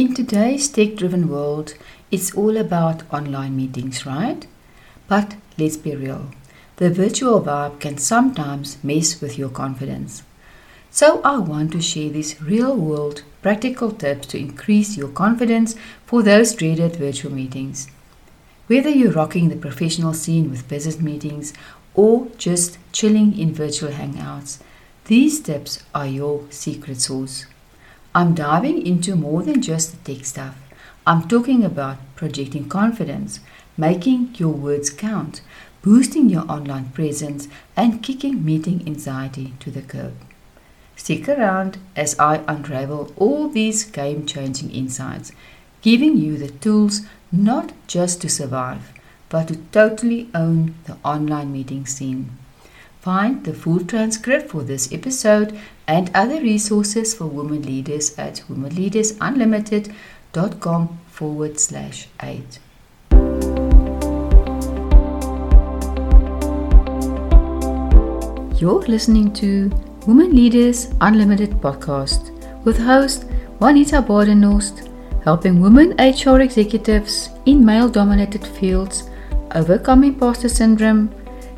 In 0.00 0.14
today's 0.14 0.66
tech 0.66 0.94
driven 0.96 1.28
world, 1.28 1.74
it's 2.10 2.34
all 2.34 2.56
about 2.56 3.02
online 3.12 3.54
meetings, 3.54 4.06
right? 4.06 4.46
But 5.06 5.36
let's 5.58 5.76
be 5.76 5.94
real. 5.94 6.30
The 6.76 6.88
virtual 6.88 7.42
vibe 7.42 7.80
can 7.80 7.98
sometimes 7.98 8.82
mess 8.82 9.20
with 9.20 9.36
your 9.36 9.50
confidence. 9.50 10.22
So, 10.90 11.20
I 11.22 11.36
want 11.36 11.72
to 11.72 11.82
share 11.82 12.08
these 12.08 12.40
real 12.40 12.74
world 12.74 13.24
practical 13.42 13.90
tips 13.90 14.28
to 14.28 14.38
increase 14.38 14.96
your 14.96 15.10
confidence 15.10 15.74
for 16.06 16.22
those 16.22 16.54
dreaded 16.54 16.96
virtual 16.96 17.34
meetings. 17.34 17.86
Whether 18.68 18.88
you're 18.88 19.12
rocking 19.12 19.50
the 19.50 19.56
professional 19.66 20.14
scene 20.14 20.50
with 20.50 20.66
business 20.66 20.98
meetings 20.98 21.52
or 21.92 22.28
just 22.38 22.78
chilling 22.92 23.38
in 23.38 23.52
virtual 23.52 23.90
hangouts, 23.90 24.60
these 25.04 25.40
tips 25.40 25.84
are 25.94 26.06
your 26.06 26.46
secret 26.48 27.02
sauce. 27.02 27.44
I'm 28.14 28.34
diving 28.34 28.84
into 28.84 29.14
more 29.14 29.42
than 29.42 29.62
just 29.62 29.92
the 29.92 30.14
tech 30.14 30.24
stuff. 30.24 30.56
I'm 31.06 31.28
talking 31.28 31.64
about 31.64 31.98
projecting 32.16 32.68
confidence, 32.68 33.40
making 33.76 34.34
your 34.36 34.52
words 34.52 34.90
count, 34.90 35.42
boosting 35.82 36.28
your 36.28 36.50
online 36.50 36.90
presence, 36.90 37.46
and 37.76 38.02
kicking 38.02 38.44
meeting 38.44 38.82
anxiety 38.86 39.54
to 39.60 39.70
the 39.70 39.82
curb. 39.82 40.14
Stick 40.96 41.28
around 41.28 41.78
as 41.96 42.18
I 42.18 42.42
unravel 42.48 43.12
all 43.16 43.48
these 43.48 43.84
game 43.84 44.26
changing 44.26 44.70
insights, 44.72 45.32
giving 45.80 46.18
you 46.18 46.36
the 46.36 46.50
tools 46.50 47.02
not 47.32 47.72
just 47.86 48.20
to 48.22 48.28
survive, 48.28 48.92
but 49.28 49.48
to 49.48 49.56
totally 49.72 50.28
own 50.34 50.74
the 50.84 50.96
online 51.04 51.52
meeting 51.52 51.86
scene. 51.86 52.36
Find 53.00 53.44
the 53.44 53.54
full 53.54 53.80
transcript 53.80 54.50
for 54.50 54.62
this 54.62 54.92
episode 54.92 55.58
and 55.90 56.10
other 56.14 56.40
resources 56.40 57.12
for 57.12 57.26
women 57.26 57.60
leaders 57.62 58.16
at 58.16 58.44
womenleadersunlimited.com 58.48 61.00
forward 61.08 61.58
slash 61.58 62.06
8. 62.22 62.60
You're 68.60 68.84
listening 68.94 69.32
to 69.32 69.68
Women 70.06 70.36
Leaders 70.36 70.94
Unlimited 71.00 71.50
podcast 71.66 72.30
with 72.64 72.78
host 72.78 73.24
Juanita 73.58 74.00
Badenhorst, 74.00 74.88
helping 75.24 75.60
women 75.60 75.96
HR 75.98 76.38
executives 76.40 77.30
in 77.46 77.64
male 77.64 77.88
dominated 77.88 78.46
fields 78.46 79.10
overcome 79.56 80.04
imposter 80.04 80.48
syndrome 80.48 81.12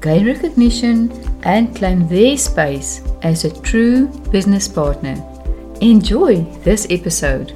gain 0.00 0.24
recognition, 0.26 1.10
and 1.44 1.74
claim 1.76 2.08
their 2.08 2.36
space 2.36 3.02
as 3.22 3.44
a 3.44 3.60
true 3.60 4.06
business 4.30 4.66
partner. 4.66 5.14
Enjoy 5.80 6.42
this 6.64 6.86
episode. 6.90 7.52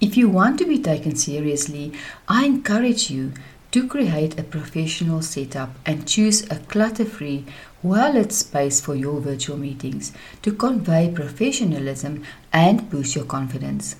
If 0.00 0.16
you 0.16 0.28
want 0.28 0.58
to 0.58 0.64
be 0.64 0.78
taken 0.82 1.14
seriously, 1.14 1.92
I 2.26 2.46
encourage 2.46 3.10
you 3.10 3.32
to 3.70 3.86
create 3.86 4.38
a 4.38 4.42
professional 4.42 5.22
setup 5.22 5.70
and 5.86 6.06
choose 6.06 6.42
a 6.50 6.56
clutter 6.56 7.04
free, 7.04 7.44
well 7.82 8.12
lit 8.12 8.32
space 8.32 8.80
for 8.80 8.94
your 8.94 9.20
virtual 9.20 9.56
meetings 9.56 10.12
to 10.42 10.52
convey 10.52 11.10
professionalism 11.14 12.24
and 12.52 12.90
boost 12.90 13.14
your 13.14 13.24
confidence. 13.24 13.96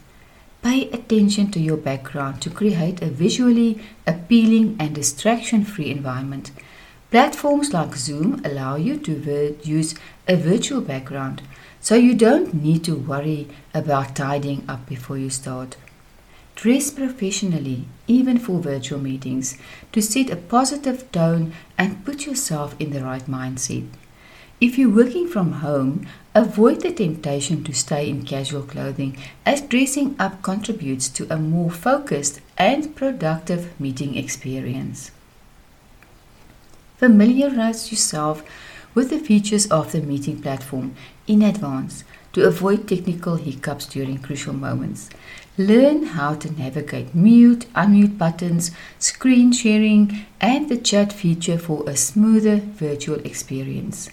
Pay 0.63 0.91
attention 0.91 1.51
to 1.53 1.61
your 1.61 1.77
background 1.77 2.43
to 2.43 2.51
create 2.51 3.01
a 3.01 3.07
visually 3.07 3.81
appealing 4.07 4.77
and 4.79 4.95
distraction 4.95 5.65
free 5.65 5.91
environment. 5.91 6.51
Platforms 7.11 7.73
like 7.73 7.97
Zoom 7.97 8.43
allow 8.45 8.77
you 8.77 8.99
to 8.99 9.57
use 9.63 9.95
a 10.29 10.37
virtual 10.37 10.81
background, 10.81 11.43
so 11.81 11.95
you 11.95 12.15
don't 12.15 12.53
need 12.53 12.85
to 12.85 12.95
worry 12.95 13.49
about 13.73 14.15
tidying 14.15 14.65
up 14.69 14.87
before 14.87 15.17
you 15.17 15.31
start. 15.31 15.77
Dress 16.55 16.91
professionally, 16.91 17.87
even 18.07 18.39
for 18.39 18.61
virtual 18.61 19.01
meetings, 19.01 19.57
to 19.93 20.03
set 20.03 20.31
a 20.31 20.37
positive 20.37 21.11
tone 21.11 21.53
and 21.79 22.05
put 22.05 22.27
yourself 22.27 22.75
in 22.79 22.91
the 22.91 23.03
right 23.03 23.27
mindset. 23.27 23.89
If 24.61 24.77
you're 24.77 24.95
working 24.95 25.27
from 25.27 25.53
home, 25.53 26.07
avoid 26.35 26.83
the 26.83 26.93
temptation 26.93 27.65
to 27.65 27.73
stay 27.73 28.11
in 28.11 28.27
casual 28.27 28.63
clothing, 28.63 29.17
as 29.47 29.63
dressing 29.63 30.17
up 30.19 30.43
contributes 30.43 31.09
to 31.11 31.33
a 31.33 31.39
more 31.39 31.71
focused 31.71 32.43
and 32.59 32.95
productive 32.95 33.81
meeting 33.81 34.17
experience. 34.17 35.13
Familiarize 36.99 37.91
yourself 37.91 38.43
with 38.95 39.11
the 39.11 39.19
features 39.19 39.67
of 39.69 39.93
the 39.93 40.01
meeting 40.01 40.41
platform 40.41 40.95
in 41.27 41.43
advance 41.43 42.05
to 42.33 42.47
avoid 42.47 42.89
technical 42.89 43.37
hiccups 43.37 43.87
during 43.87 44.19
crucial 44.19 44.53
moments. 44.53 45.11
Learn 45.59 46.05
how 46.07 46.35
to 46.35 46.53
navigate 46.53 47.15
mute, 47.15 47.67
unmute 47.75 48.17
buttons, 48.17 48.71
screen 48.99 49.53
sharing, 49.53 50.27
and 50.41 50.69
the 50.69 50.77
chat 50.77 51.13
feature 51.13 51.59
for 51.59 51.89
a 51.89 51.97
smoother 51.97 52.57
virtual 52.57 53.19
experience. 53.27 54.09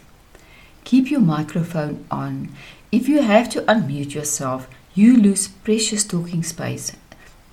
Keep 0.83 1.11
your 1.11 1.19
microphone 1.19 2.05
on. 2.09 2.49
If 2.91 3.07
you 3.07 3.21
have 3.21 3.49
to 3.49 3.61
unmute 3.63 4.13
yourself, 4.13 4.67
you 4.93 5.15
lose 5.15 5.47
precious 5.47 6.03
talking 6.03 6.43
space, 6.43 6.93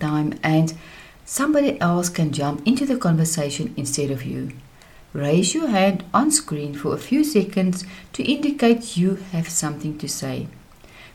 time, 0.00 0.38
and 0.42 0.72
somebody 1.24 1.80
else 1.80 2.08
can 2.08 2.32
jump 2.32 2.66
into 2.66 2.86
the 2.86 2.96
conversation 2.96 3.74
instead 3.76 4.10
of 4.10 4.24
you. 4.24 4.52
Raise 5.14 5.54
your 5.54 5.68
hand 5.68 6.04
on 6.12 6.32
screen 6.32 6.74
for 6.74 6.92
a 6.92 6.98
few 6.98 7.22
seconds 7.22 7.84
to 8.14 8.24
indicate 8.24 8.96
you 8.96 9.14
have 9.30 9.48
something 9.48 9.96
to 9.98 10.08
say. 10.08 10.48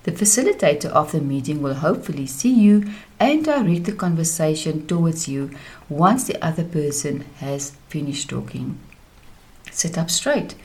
The 0.04 0.14
facilitator 0.14 0.86
of 0.86 1.12
the 1.12 1.20
meeting 1.20 1.62
will 1.62 1.74
hopefully 1.74 2.26
see 2.26 2.54
you 2.54 2.86
and 3.20 3.44
direct 3.44 3.84
the 3.84 3.92
conversation 3.92 4.88
towards 4.88 5.28
you 5.28 5.52
once 5.90 6.24
the 6.24 6.42
other 6.42 6.64
person 6.64 7.26
has 7.40 7.74
finished 7.90 8.30
talking. 8.30 8.80
Sit 9.70 9.98
up 9.98 10.10
straight, 10.10 10.56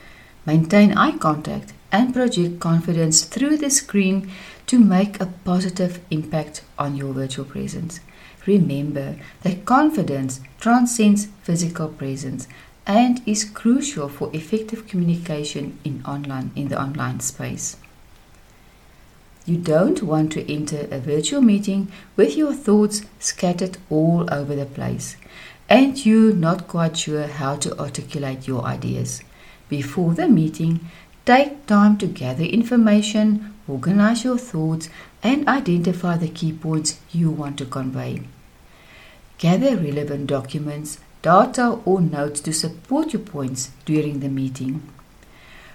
maintain 0.46 0.96
eye 0.96 1.18
contact, 1.18 1.72
and 1.90 2.14
project 2.14 2.60
confidence 2.60 3.24
through 3.24 3.56
the 3.56 3.70
screen 3.70 4.30
to 4.68 4.78
make 4.78 5.20
a 5.20 5.26
positive 5.44 6.00
impact 6.08 6.62
on 6.78 6.94
your 6.94 7.12
virtual 7.12 7.44
presence. 7.44 7.98
Remember 8.46 9.16
that 9.42 9.64
confidence 9.64 10.40
transcends 10.60 11.26
physical 11.42 11.88
presence 11.88 12.46
and 12.86 13.22
is 13.26 13.44
crucial 13.44 14.08
for 14.08 14.30
effective 14.32 14.86
communication 14.86 15.78
in 15.84 16.02
online 16.06 16.50
in 16.54 16.68
the 16.68 16.80
online 16.80 17.20
space. 17.20 17.76
You 19.46 19.58
don't 19.58 20.02
want 20.02 20.32
to 20.32 20.52
enter 20.52 20.88
a 20.90 20.98
virtual 20.98 21.42
meeting 21.42 21.92
with 22.16 22.36
your 22.36 22.54
thoughts 22.54 23.02
scattered 23.18 23.76
all 23.90 24.26
over 24.32 24.56
the 24.56 24.66
place 24.66 25.16
and 25.68 26.04
you're 26.04 26.34
not 26.34 26.68
quite 26.68 26.96
sure 26.96 27.26
how 27.26 27.56
to 27.56 27.78
articulate 27.78 28.46
your 28.46 28.64
ideas. 28.64 29.22
Before 29.68 30.14
the 30.14 30.28
meeting, 30.28 30.80
take 31.24 31.66
time 31.66 31.96
to 31.98 32.06
gather 32.06 32.44
information, 32.44 33.54
organize 33.66 34.24
your 34.24 34.38
thoughts, 34.38 34.88
and 35.22 35.48
identify 35.48 36.16
the 36.16 36.28
key 36.28 36.52
points 36.52 37.00
you 37.12 37.30
want 37.30 37.56
to 37.58 37.64
convey. 37.64 38.22
Gather 39.38 39.76
relevant 39.76 40.26
documents, 40.26 40.98
data, 41.24 41.80
or 41.86 42.02
notes 42.02 42.40
to 42.42 42.52
support 42.52 43.14
your 43.14 43.22
points 43.22 43.70
during 43.86 44.20
the 44.20 44.28
meeting. 44.28 44.82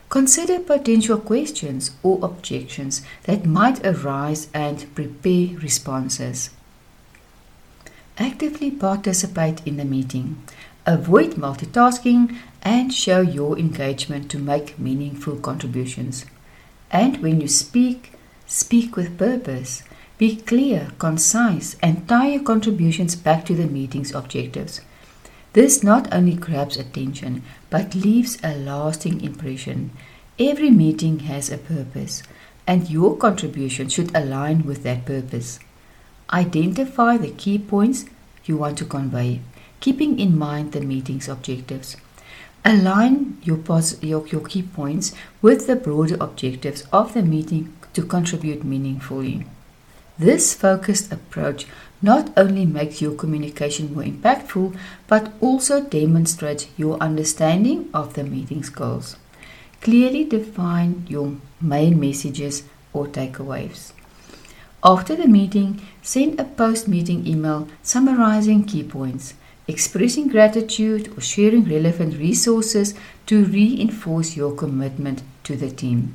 Consider 0.10 0.60
potential 0.60 1.18
questions 1.18 1.92
or 2.04 2.20
objections 2.22 3.02
that 3.24 3.46
might 3.46 3.84
arise 3.86 4.48
and 4.54 4.94
prepare 4.94 5.58
responses. 5.58 6.52
Actively 8.18 8.70
participate 8.70 9.66
in 9.66 9.78
the 9.78 9.86
meeting. 9.86 10.44
Avoid 10.86 11.32
multitasking 11.32 12.38
and 12.62 12.94
show 12.94 13.22
your 13.22 13.58
engagement 13.58 14.30
to 14.32 14.38
make 14.38 14.78
meaningful 14.78 15.38
contributions. 15.38 16.26
And 16.92 17.18
when 17.24 17.42
you 17.42 17.48
speak, 17.48 18.14
speak 18.46 18.96
with 18.96 19.18
purpose. 19.18 19.84
Be 20.18 20.36
clear, 20.36 20.92
concise, 21.00 21.76
and 21.82 22.08
tie 22.08 22.30
your 22.34 22.44
contributions 22.44 23.16
back 23.16 23.46
to 23.46 23.56
the 23.56 23.68
meeting's 23.68 24.14
objectives. 24.14 24.82
This 25.54 25.84
not 25.84 26.14
only 26.14 26.36
grabs 26.36 26.78
attention, 26.78 27.42
but 27.70 27.96
leaves 27.96 28.38
a 28.44 28.56
lasting 28.56 29.22
impression. 29.22 29.92
Every 30.38 30.70
meeting 30.70 31.20
has 31.20 31.50
a 31.50 31.58
purpose, 31.58 32.22
and 32.68 32.90
your 32.90 33.18
contribution 33.18 33.90
should 33.90 34.16
align 34.16 34.64
with 34.64 34.84
that 34.84 35.06
purpose. 35.06 35.60
Identify 36.32 37.18
the 37.18 37.32
key 37.32 37.58
points 37.58 38.06
you 38.46 38.58
want 38.58 38.78
to 38.78 38.86
convey, 38.86 39.42
keeping 39.80 40.20
in 40.20 40.38
mind 40.38 40.72
the 40.72 40.82
meeting's 40.82 41.28
objectives. 41.28 41.98
Align 42.64 43.38
your, 43.42 43.58
pos- 43.58 44.02
your, 44.04 44.28
your 44.28 44.42
key 44.42 44.62
points 44.62 45.16
with 45.42 45.66
the 45.66 45.76
broader 45.76 46.18
objectives 46.22 46.86
of 46.94 47.14
the 47.14 47.24
meeting 47.24 47.74
to 47.94 48.04
contribute 48.04 48.64
meaningfully. 48.64 49.46
This 50.20 50.54
focused 50.54 51.12
approach 51.12 51.66
not 52.02 52.32
only 52.38 52.66
makes 52.66 53.02
your 53.02 53.14
communication 53.14 53.94
more 53.94 54.04
impactful, 54.04 54.78
but 55.08 55.34
also 55.42 55.82
demonstrates 55.84 56.68
your 56.78 56.98
understanding 56.98 57.90
of 57.94 58.14
the 58.14 58.24
meeting's 58.24 58.70
goals. 58.70 59.18
Clearly 59.82 60.24
define 60.24 61.06
your 61.08 61.36
main 61.62 62.00
messages 62.00 62.64
or 62.94 63.08
takeaways. 63.08 63.92
After 64.84 65.16
the 65.16 65.28
meeting, 65.28 65.82
send 66.02 66.40
a 66.40 66.46
post 66.46 66.88
meeting 66.88 67.28
email 67.28 67.68
summarizing 67.84 68.64
key 68.64 68.84
points, 68.84 69.34
expressing 69.68 70.30
gratitude, 70.30 71.14
or 71.18 71.22
sharing 71.22 71.66
relevant 71.66 72.18
resources 72.18 72.94
to 73.26 73.44
reinforce 73.44 74.38
your 74.38 74.56
commitment 74.56 75.22
to 75.44 75.58
the 75.58 75.70
team. 75.70 76.14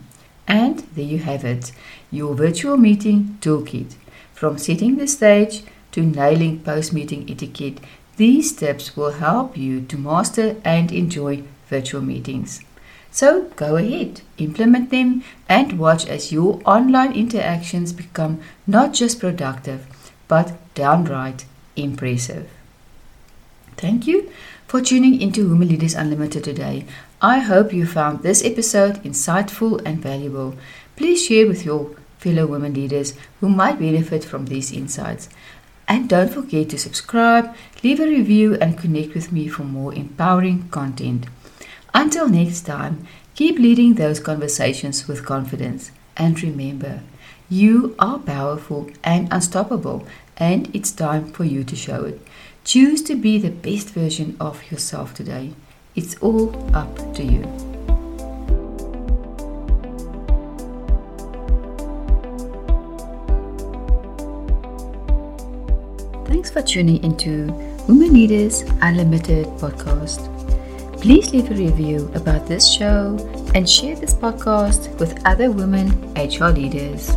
And 0.49 0.81
there 0.95 1.05
you 1.05 1.19
have 1.19 1.45
it 1.45 1.73
your 2.11 2.35
virtual 2.35 2.77
meeting 2.77 3.37
toolkit. 3.41 3.95
From 4.33 4.59
setting 4.59 4.97
the 4.97 5.07
stage 5.07 5.63
to 5.95 6.03
nailing 6.03 6.59
post 6.59 6.93
meeting 6.93 7.25
etiquette, 7.31 7.79
these 8.17 8.51
steps 8.51 8.97
will 8.97 9.13
help 9.13 9.57
you 9.57 9.81
to 9.81 9.97
master 9.97 10.57
and 10.65 10.91
enjoy 10.91 11.43
virtual 11.69 12.03
meetings. 12.03 12.61
So 13.13 13.45
go 13.55 13.77
ahead, 13.77 14.23
implement 14.39 14.91
them, 14.91 15.23
and 15.49 15.79
watch 15.79 16.05
as 16.07 16.33
your 16.33 16.61
online 16.65 17.13
interactions 17.13 17.93
become 17.93 18.41
not 18.67 18.93
just 18.93 19.21
productive, 19.21 19.87
but 20.27 20.57
downright 20.75 21.45
impressive. 21.77 22.51
Thank 23.77 24.09
you 24.09 24.33
for 24.67 24.81
tuning 24.81 25.21
into 25.21 25.49
Women 25.49 25.69
Leaders 25.69 25.95
Unlimited 25.95 26.43
today. 26.43 26.87
I 27.23 27.39
hope 27.39 27.73
you 27.73 27.87
found 27.87 28.23
this 28.23 28.45
episode 28.45 28.97
insightful 29.05 29.81
and 29.87 29.99
valuable. 30.01 30.57
Please 30.97 31.25
share 31.25 31.47
with 31.47 31.65
your 31.65 31.95
fellow 32.19 32.47
women 32.47 32.75
leaders 32.75 33.15
who 33.41 33.49
might 33.49 33.79
benefit 33.79 34.25
from 34.25 34.47
these 34.47 34.73
insights. 34.73 35.29
And 35.95 36.09
don't 36.09 36.33
forget 36.33 36.71
to 36.71 36.77
subscribe, 36.77 37.55
leave 37.85 38.01
a 38.01 38.09
review, 38.09 38.55
and 38.55 38.77
connect 38.77 39.15
with 39.15 39.31
me 39.31 39.47
for 39.47 39.63
more 39.63 39.95
empowering 39.95 40.69
content. 40.71 41.27
Until 41.95 42.29
next 42.29 42.63
time, 42.63 43.07
keep 43.37 43.61
leading 43.61 43.95
those 43.95 44.19
conversations 44.19 45.07
with 45.07 45.25
confidence. 45.25 45.93
And 46.17 46.43
remember, 46.43 47.03
you 47.49 47.95
are 48.01 48.19
powerful 48.19 48.91
and 49.05 49.29
unstoppable, 49.31 50.05
and 50.37 50.69
it's 50.75 50.91
time 50.91 51.27
for 51.27 51.45
you 51.45 51.63
to 51.63 51.77
show 51.77 52.03
it. 52.07 52.21
Choose 52.65 53.01
to 53.03 53.15
be 53.15 53.39
the 53.39 53.51
best 53.51 53.91
version 53.91 54.37
of 54.41 54.69
yourself 54.73 55.15
today. 55.15 55.53
It's 55.95 56.17
all 56.17 56.51
up 56.75 57.15
to 57.15 57.23
you. 57.23 57.74
Thanks 66.35 66.51
for 66.51 66.63
tuning 66.63 67.01
into 67.05 67.47
Women 67.87 68.13
Leaders 68.13 68.63
Unlimited 68.83 69.47
podcast. 69.61 70.19
Please 71.01 71.33
leave 71.33 71.49
a 71.49 71.55
review 71.55 72.11
about 72.17 72.49
this 72.49 72.69
show 72.69 73.17
and 73.55 73.71
share 73.71 73.95
this 73.95 74.15
podcast 74.15 74.99
with 74.99 75.25
other 75.25 75.53
women 75.53 75.91
HR 76.17 76.47
leaders. 76.47 77.17